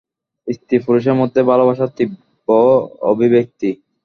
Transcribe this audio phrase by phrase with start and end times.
[0.47, 2.49] স্ত্রী-পুরষের মধ্যেই ভালবাসার তীব্র
[3.03, 3.69] অভিব্যক্তি।